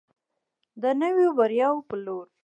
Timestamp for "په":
1.89-1.95